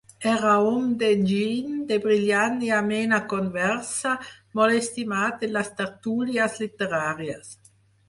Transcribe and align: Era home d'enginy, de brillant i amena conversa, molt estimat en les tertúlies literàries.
Era 0.29 0.53
home 0.69 0.95
d'enginy, 1.03 1.75
de 1.91 1.99
brillant 2.05 2.57
i 2.69 2.73
amena 2.79 3.21
conversa, 3.35 4.17
molt 4.63 4.81
estimat 4.81 5.49
en 5.51 5.57
les 5.61 5.73
tertúlies 5.85 6.63
literàries. 6.67 7.59